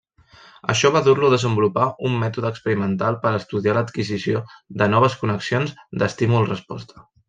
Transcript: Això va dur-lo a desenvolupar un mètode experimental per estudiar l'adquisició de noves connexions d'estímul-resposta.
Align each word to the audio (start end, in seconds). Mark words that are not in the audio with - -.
Això 0.73 0.89
va 0.95 1.01
dur-lo 1.07 1.27
a 1.29 1.33
desenvolupar 1.33 1.85
un 2.09 2.17
mètode 2.25 2.51
experimental 2.55 3.21
per 3.27 3.35
estudiar 3.43 3.79
l'adquisició 3.79 4.45
de 4.83 4.93
noves 4.97 5.23
connexions 5.25 5.81
d'estímul-resposta. 6.03 7.11